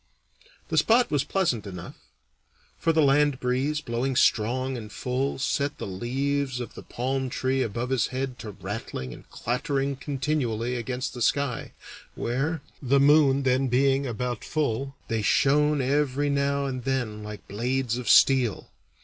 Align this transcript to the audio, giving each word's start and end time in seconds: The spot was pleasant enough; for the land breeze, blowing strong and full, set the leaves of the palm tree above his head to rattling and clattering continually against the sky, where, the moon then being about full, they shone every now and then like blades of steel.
The 0.69 0.79
spot 0.79 1.11
was 1.11 1.23
pleasant 1.23 1.67
enough; 1.67 1.93
for 2.75 2.91
the 2.91 3.03
land 3.03 3.39
breeze, 3.39 3.81
blowing 3.81 4.15
strong 4.15 4.75
and 4.75 4.91
full, 4.91 5.37
set 5.37 5.77
the 5.77 5.85
leaves 5.85 6.59
of 6.59 6.73
the 6.73 6.81
palm 6.81 7.29
tree 7.29 7.61
above 7.61 7.91
his 7.91 8.07
head 8.07 8.39
to 8.39 8.49
rattling 8.49 9.13
and 9.13 9.29
clattering 9.29 9.95
continually 9.95 10.75
against 10.75 11.13
the 11.13 11.21
sky, 11.21 11.73
where, 12.15 12.63
the 12.81 12.99
moon 12.99 13.43
then 13.43 13.67
being 13.67 14.07
about 14.07 14.43
full, 14.43 14.95
they 15.07 15.21
shone 15.21 15.81
every 15.81 16.31
now 16.31 16.65
and 16.65 16.83
then 16.83 17.21
like 17.21 17.47
blades 17.47 17.99
of 17.99 18.09
steel. 18.09 18.71